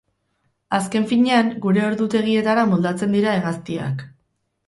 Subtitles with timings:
[0.77, 4.05] Azken finean, gure ordutegietara moldatzen dira hegaztiak.